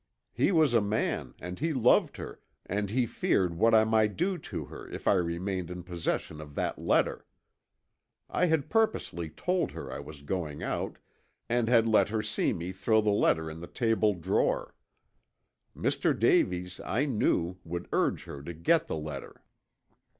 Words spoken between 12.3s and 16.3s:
me throw the letter in the table drawer. Mr.